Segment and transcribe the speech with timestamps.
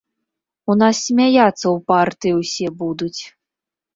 [0.73, 3.21] У нас смяяцца ў партыі ўсе будуць!